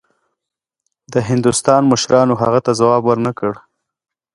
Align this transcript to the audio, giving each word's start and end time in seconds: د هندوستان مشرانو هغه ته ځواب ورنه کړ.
د 1.13 1.15
هندوستان 1.29 1.81
مشرانو 1.91 2.33
هغه 2.41 2.59
ته 2.65 2.71
ځواب 2.79 3.01
ورنه 3.05 3.31
کړ. 3.39 3.53